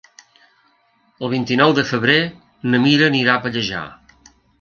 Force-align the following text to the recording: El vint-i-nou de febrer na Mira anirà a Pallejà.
El 1.27 1.31
vint-i-nou 1.33 1.75
de 1.79 1.83
febrer 1.89 2.15
na 2.71 2.79
Mira 2.87 3.11
anirà 3.11 3.35
a 3.37 3.43
Pallejà. 3.45 3.83